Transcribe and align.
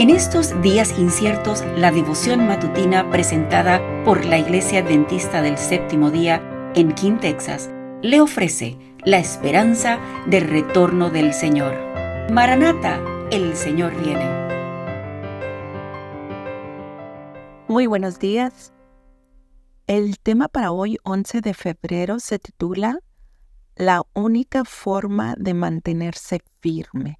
En 0.00 0.08
estos 0.08 0.62
días 0.62 0.98
inciertos, 0.98 1.62
la 1.76 1.90
devoción 1.92 2.46
matutina 2.46 3.10
presentada 3.10 3.82
por 4.02 4.24
la 4.24 4.38
Iglesia 4.38 4.80
Adventista 4.80 5.42
del 5.42 5.58
Séptimo 5.58 6.10
Día 6.10 6.40
en 6.74 6.94
King, 6.94 7.18
Texas, 7.18 7.68
le 8.00 8.22
ofrece 8.22 8.78
la 9.04 9.18
esperanza 9.18 9.98
del 10.26 10.48
retorno 10.48 11.10
del 11.10 11.34
Señor. 11.34 11.74
Maranata, 12.32 12.98
el 13.30 13.54
Señor 13.54 13.94
viene. 14.02 14.24
Muy 17.68 17.86
buenos 17.86 18.18
días. 18.18 18.72
El 19.86 20.18
tema 20.18 20.48
para 20.48 20.72
hoy, 20.72 20.96
11 21.02 21.42
de 21.42 21.52
febrero, 21.52 22.20
se 22.20 22.38
titula 22.38 23.00
La 23.76 24.00
única 24.14 24.64
forma 24.64 25.34
de 25.36 25.52
mantenerse 25.52 26.40
firme. 26.62 27.19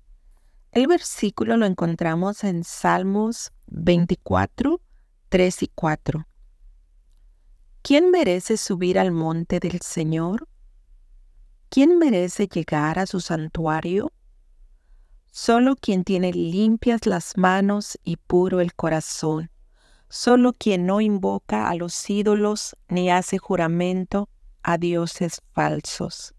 El 0.73 0.87
versículo 0.87 1.57
lo 1.57 1.67
encontramos 1.67 2.45
en 2.45 2.63
Salmos 2.63 3.51
24, 3.67 4.81
3 5.29 5.63
y 5.65 5.69
4. 5.75 6.27
¿Quién 7.83 8.13
merece 8.13 8.57
subir 8.57 8.97
al 8.97 9.11
monte 9.11 9.59
del 9.59 9.81
Señor? 9.81 10.47
¿Quién 11.71 11.99
merece 11.99 12.47
llegar 12.47 13.01
a 13.01 13.07
su 13.07 13.21
santuario? 13.21 14.13
Solo 15.33 15.75
quien 15.75 16.05
tiene 16.05 16.33
limpias 16.33 17.05
las 17.05 17.37
manos 17.37 17.99
y 18.05 18.17
puro 18.17 18.61
el 18.61 18.73
corazón, 18.75 19.51
solo 20.09 20.53
quien 20.53 20.87
no 20.87 21.01
invoca 21.01 21.69
a 21.69 21.75
los 21.75 22.09
ídolos 22.09 22.77
ni 22.89 23.11
hace 23.11 23.39
juramento 23.39 24.29
a 24.63 24.79
dioses 24.79 25.43
falsos. 25.53 26.33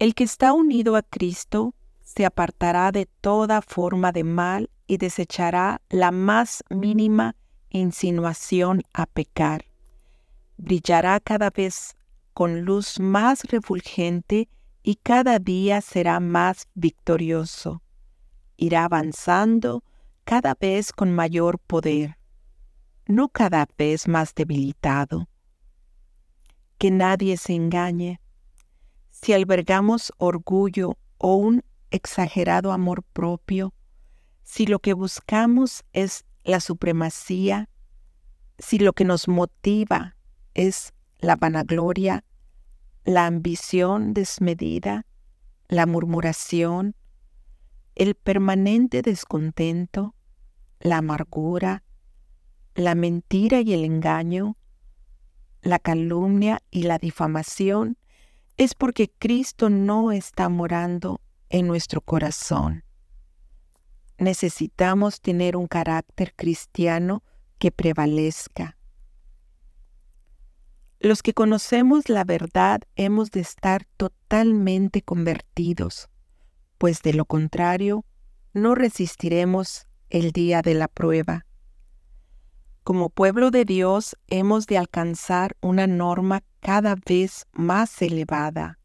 El 0.00 0.16
que 0.16 0.24
está 0.24 0.52
unido 0.52 0.96
a 0.96 1.02
Cristo 1.02 1.76
se 2.14 2.26
apartará 2.26 2.92
de 2.92 3.06
toda 3.06 3.62
forma 3.62 4.12
de 4.12 4.24
mal 4.24 4.70
y 4.86 4.98
desechará 4.98 5.80
la 5.88 6.10
más 6.10 6.62
mínima 6.68 7.36
insinuación 7.70 8.82
a 8.92 9.06
pecar. 9.06 9.64
Brillará 10.58 11.20
cada 11.20 11.48
vez 11.48 11.96
con 12.34 12.62
luz 12.62 13.00
más 13.00 13.44
refulgente 13.44 14.48
y 14.82 14.96
cada 14.96 15.38
día 15.38 15.80
será 15.80 16.20
más 16.20 16.66
victorioso. 16.74 17.82
Irá 18.58 18.84
avanzando 18.84 19.82
cada 20.24 20.54
vez 20.54 20.92
con 20.92 21.12
mayor 21.14 21.58
poder, 21.60 22.18
no 23.06 23.28
cada 23.28 23.66
vez 23.78 24.06
más 24.06 24.34
debilitado. 24.34 25.28
Que 26.76 26.90
nadie 26.90 27.38
se 27.38 27.54
engañe. 27.54 28.20
Si 29.10 29.32
albergamos 29.32 30.12
orgullo 30.18 30.98
o 31.16 31.36
un 31.36 31.62
exagerado 31.92 32.72
amor 32.72 33.02
propio, 33.02 33.74
si 34.42 34.66
lo 34.66 34.80
que 34.80 34.92
buscamos 34.92 35.84
es 35.92 36.24
la 36.44 36.60
supremacía, 36.60 37.68
si 38.58 38.78
lo 38.78 38.92
que 38.92 39.04
nos 39.04 39.28
motiva 39.28 40.16
es 40.54 40.92
la 41.18 41.36
vanagloria, 41.36 42.24
la 43.04 43.26
ambición 43.26 44.14
desmedida, 44.14 45.06
la 45.68 45.86
murmuración, 45.86 46.96
el 47.94 48.14
permanente 48.14 49.02
descontento, 49.02 50.14
la 50.80 50.98
amargura, 50.98 51.82
la 52.74 52.94
mentira 52.94 53.60
y 53.60 53.72
el 53.72 53.84
engaño, 53.84 54.56
la 55.62 55.78
calumnia 55.78 56.60
y 56.70 56.84
la 56.84 56.98
difamación, 56.98 57.98
es 58.56 58.74
porque 58.74 59.10
Cristo 59.10 59.70
no 59.70 60.12
está 60.12 60.48
morando 60.48 61.20
en 61.52 61.66
nuestro 61.66 62.00
corazón. 62.00 62.82
Necesitamos 64.18 65.20
tener 65.20 65.54
un 65.54 65.66
carácter 65.66 66.34
cristiano 66.34 67.22
que 67.58 67.70
prevalezca. 67.70 68.78
Los 70.98 71.22
que 71.22 71.34
conocemos 71.34 72.08
la 72.08 72.24
verdad 72.24 72.80
hemos 72.96 73.30
de 73.30 73.40
estar 73.40 73.84
totalmente 73.96 75.02
convertidos, 75.02 76.08
pues 76.78 77.02
de 77.02 77.12
lo 77.12 77.26
contrario 77.26 78.06
no 78.54 78.74
resistiremos 78.74 79.86
el 80.08 80.32
día 80.32 80.62
de 80.62 80.74
la 80.74 80.88
prueba. 80.88 81.44
Como 82.82 83.10
pueblo 83.10 83.50
de 83.50 83.64
Dios 83.66 84.16
hemos 84.28 84.66
de 84.66 84.78
alcanzar 84.78 85.56
una 85.60 85.86
norma 85.86 86.42
cada 86.60 86.96
vez 87.06 87.46
más 87.52 88.00
elevada 88.00 88.78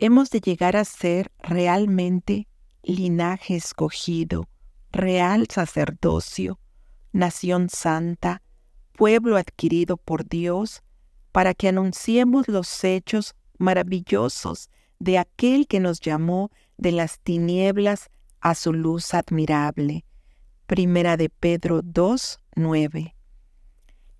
hemos 0.00 0.30
de 0.30 0.40
llegar 0.40 0.76
a 0.76 0.84
ser 0.86 1.30
realmente 1.40 2.48
linaje 2.82 3.54
escogido, 3.54 4.48
real 4.90 5.46
sacerdocio, 5.50 6.58
nación 7.12 7.68
santa, 7.68 8.40
pueblo 8.96 9.36
adquirido 9.36 9.98
por 9.98 10.26
Dios, 10.26 10.82
para 11.32 11.52
que 11.52 11.68
anunciemos 11.68 12.48
los 12.48 12.82
hechos 12.82 13.34
maravillosos 13.58 14.70
de 14.98 15.18
aquel 15.18 15.66
que 15.66 15.80
nos 15.80 16.00
llamó 16.00 16.50
de 16.78 16.92
las 16.92 17.20
tinieblas 17.20 18.08
a 18.40 18.54
su 18.54 18.72
luz 18.72 19.12
admirable. 19.12 20.06
Primera 20.66 21.18
de 21.18 21.28
Pedro 21.28 21.82
2, 21.82 22.40
9. 22.56 23.14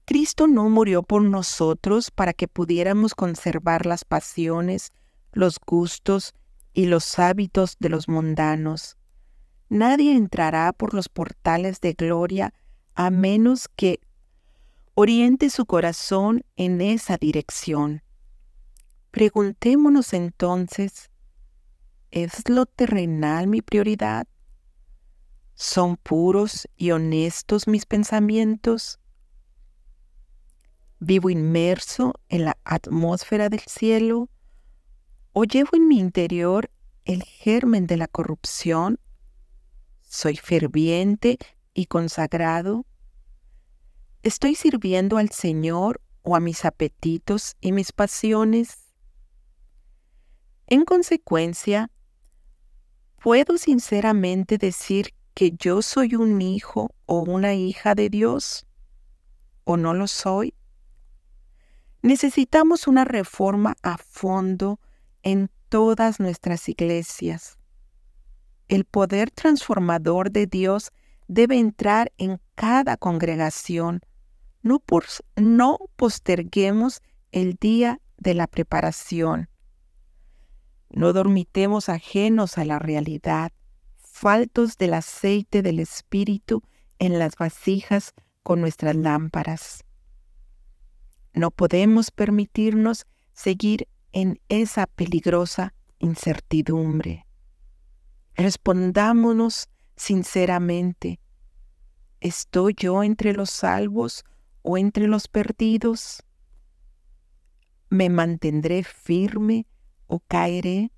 Cristo 0.05 0.47
no 0.47 0.69
murió 0.69 1.03
por 1.03 1.23
nosotros 1.23 2.11
para 2.11 2.35
que 2.35 2.49
pudiéramos 2.49 3.15
conservar 3.15 3.87
las 3.87 4.05
pasiones 4.05 4.93
los 5.33 5.59
gustos 5.65 6.35
y 6.73 6.87
los 6.87 7.19
hábitos 7.19 7.77
de 7.79 7.89
los 7.89 8.09
mundanos. 8.09 8.97
Nadie 9.69 10.15
entrará 10.17 10.73
por 10.73 10.95
los 10.95 11.09
portales 11.09 11.81
de 11.81 11.93
gloria 11.93 12.53
a 12.95 13.11
menos 13.11 13.69
que 13.69 14.01
oriente 14.95 15.51
su 15.51 15.65
corazón 15.67 16.45
en 16.57 16.81
esa 16.81 17.17
dirección. 17.17 18.03
Preguntémonos 19.11 20.13
entonces, 20.13 21.11
¿es 22.11 22.49
lo 22.49 22.67
terrenal 22.67 23.47
mi 23.47 23.63
prioridad? 23.63 24.27
¿Son 25.55 25.97
puros 25.97 26.69
y 26.77 26.91
honestos 26.91 27.69
mis 27.69 27.87
pensamientos? 27.87 28.99
¿Vivo 30.99 31.31
inmerso 31.31 32.15
en 32.29 32.45
la 32.45 32.57
atmósfera 32.65 33.49
del 33.49 33.61
cielo? 33.61 34.29
¿O 35.33 35.45
llevo 35.45 35.71
en 35.75 35.87
mi 35.87 35.99
interior 35.99 36.71
el 37.05 37.23
germen 37.23 37.87
de 37.87 37.97
la 37.97 38.09
corrupción? 38.09 38.99
¿Soy 40.01 40.37
ferviente 40.37 41.39
y 41.73 41.87
consagrado? 41.87 42.85
¿Estoy 44.25 44.57
sirviendo 44.57 45.19
al 45.19 45.31
Señor 45.31 46.01
o 46.23 46.35
a 46.35 46.41
mis 46.41 46.65
apetitos 46.65 47.57
y 47.61 47.71
mis 47.71 47.93
pasiones? 47.93 48.93
En 50.67 50.85
consecuencia, 50.85 51.93
¿puedo 53.23 53.57
sinceramente 53.57 54.59
decir 54.59 55.15
que 55.35 55.53
yo 55.53 55.81
soy 55.81 56.17
un 56.17 56.43
hijo 56.43 56.91
o 57.07 57.21
una 57.21 57.55
hija 57.55 57.95
de 57.95 58.11
Dios? 58.11 58.67
¿O 59.63 59.77
no 59.77 59.95
lo 59.95 60.09
soy? 60.09 60.55
Necesitamos 62.03 62.89
una 62.89 63.05
reforma 63.05 63.77
a 63.83 63.97
fondo 63.97 64.81
en 65.23 65.51
todas 65.69 66.21
nuestras 66.21 66.69
iglesias. 66.69 67.59
El 68.69 68.85
poder 68.85 69.31
transformador 69.31 70.31
de 70.31 70.47
Dios 70.47 70.93
debe 71.29 71.59
entrar 71.59 72.13
en 72.19 72.41
cada 72.55 72.97
congregación. 72.97 74.01
No, 74.63 74.83
no 75.37 75.79
posterguemos 75.97 77.03
el 77.33 77.55
día 77.55 78.01
de 78.19 78.35
la 78.35 78.47
preparación. 78.47 79.49
No 80.91 81.13
dormitemos 81.13 81.89
ajenos 81.89 82.59
a 82.59 82.65
la 82.65 82.79
realidad, 82.79 83.53
faltos 83.97 84.77
del 84.77 84.95
aceite 84.95 85.63
del 85.63 85.79
Espíritu 85.79 86.63
en 86.99 87.19
las 87.19 87.37
vasijas 87.37 88.13
con 88.43 88.61
nuestras 88.61 88.97
lámparas. 88.97 89.85
No 91.33 91.51
podemos 91.51 92.11
permitirnos 92.11 93.07
seguir 93.33 93.87
en 94.13 94.41
esa 94.49 94.87
peligrosa 94.87 95.75
incertidumbre. 95.99 97.27
Respondámonos 98.35 99.69
sinceramente, 99.97 101.21
¿estoy 102.21 102.75
yo 102.77 103.03
entre 103.03 103.33
los 103.33 103.51
salvos 103.51 104.25
o 104.63 104.79
entre 104.79 105.07
los 105.07 105.29
perdidos? 105.29 106.23
¿Me 107.91 108.09
mantendré 108.09 108.83
firme 108.85 109.67
o 110.07 110.21
caeré? 110.21 110.91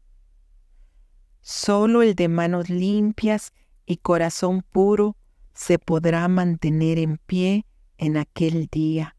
Solo 1.41 2.03
el 2.03 2.15
de 2.15 2.29
manos 2.29 2.69
limpias 2.69 3.53
y 3.87 3.97
corazón 3.97 4.63
puro 4.63 5.17
se 5.55 5.79
podrá 5.79 6.29
mantener 6.29 6.99
en 6.99 7.19
pie 7.19 7.67
en 7.99 8.17
aquel 8.17 8.69
día. 8.71 9.17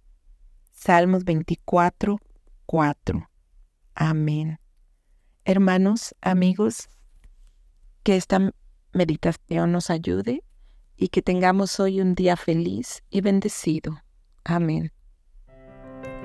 Salmos 0.72 1.25
24, 1.25 2.19
4. 2.66 3.30
Amén. 3.95 4.60
Hermanos, 5.45 6.16
amigos, 6.22 6.90
que 8.04 8.16
esta 8.16 8.51
meditación 8.94 9.72
nos 9.72 9.90
ayude 9.90 10.44
y 10.95 11.10
que 11.10 11.22
tengamos 11.22 11.80
hoy 11.80 12.01
un 12.01 12.16
día 12.16 12.36
feliz 12.36 13.04
y 13.10 13.22
bendecido. 13.22 14.01
Amén. 14.44 14.92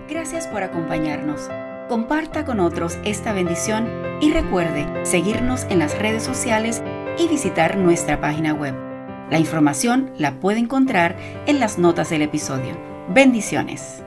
Gracias 0.08 0.46
por 0.46 0.62
acompañarnos. 0.62 1.48
Comparta 1.88 2.44
con 2.44 2.60
otros 2.60 2.98
esta 3.04 3.32
bendición 3.32 3.88
y 4.20 4.32
recuerde 4.32 5.04
seguirnos 5.04 5.64
en 5.64 5.78
las 5.78 5.98
redes 5.98 6.22
sociales 6.22 6.82
y 7.18 7.28
visitar 7.28 7.76
nuestra 7.76 8.20
página 8.20 8.52
web. 8.52 8.74
La 9.30 9.38
información 9.38 10.12
la 10.18 10.40
puede 10.40 10.58
encontrar 10.58 11.16
en 11.46 11.60
las 11.60 11.78
notas 11.78 12.10
del 12.10 12.22
episodio. 12.22 12.78
Bendiciones. 13.08 14.02